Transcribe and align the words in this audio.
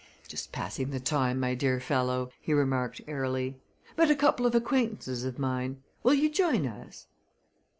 "Just 0.27 0.51
passing 0.51 0.89
the 0.89 0.99
time, 0.99 1.39
my 1.39 1.53
dear 1.53 1.79
fellow!" 1.79 2.31
he 2.41 2.53
remarked 2.53 3.01
airily. 3.07 3.61
"Met 3.99 4.09
a 4.09 4.15
couple 4.15 4.47
of 4.47 4.55
acquaintances 4.55 5.23
of 5.25 5.37
mine. 5.37 5.83
Will 6.01 6.15
you 6.15 6.27
join 6.27 6.65
us?" 6.65 7.05